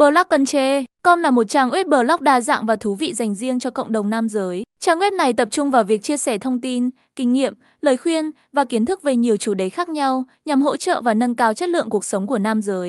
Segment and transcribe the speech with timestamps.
[0.00, 3.92] Blogconche.com là một trang web blog đa dạng và thú vị dành riêng cho cộng
[3.92, 4.62] đồng nam giới.
[4.80, 8.30] Trang web này tập trung vào việc chia sẻ thông tin, kinh nghiệm, lời khuyên
[8.52, 11.54] và kiến thức về nhiều chủ đề khác nhau nhằm hỗ trợ và nâng cao
[11.54, 12.88] chất lượng cuộc sống của nam giới.